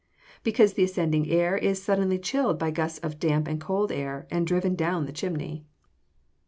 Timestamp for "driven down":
4.47-5.05